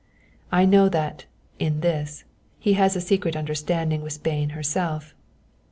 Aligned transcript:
I 0.51 0.65
know 0.65 0.89
that, 0.89 1.25
in 1.59 1.81
this, 1.81 2.23
he 2.57 2.73
has 2.73 2.95
a 2.95 3.01
secret 3.01 3.35
understanding 3.35 4.01
with 4.01 4.13
Spain 4.13 4.49
herself. 4.57 5.13